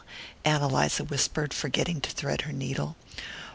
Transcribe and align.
Ann 0.43 0.63
Eliza 0.63 1.03
whispered, 1.03 1.53
forgetting 1.53 2.01
to 2.01 2.09
thread 2.09 2.41
her 2.41 2.51
needle. 2.51 2.95